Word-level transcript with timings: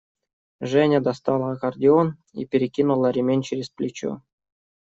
Женя 0.61 0.99
достала 1.07 1.51
аккордеон 1.51 2.17
и 2.33 2.47
перекинула 2.47 3.11
ремень 3.11 3.43
через 3.43 3.69
плечо. 3.69 4.23